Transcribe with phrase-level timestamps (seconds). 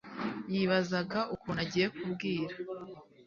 [0.53, 2.55] yibazaga ukuntu agiye kubwira